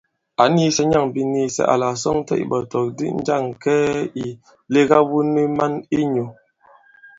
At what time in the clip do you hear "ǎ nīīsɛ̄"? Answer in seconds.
0.41-0.85